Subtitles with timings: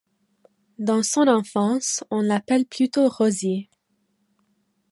[0.79, 3.69] Dans son enfance, on l'appelle plutôt Rosie.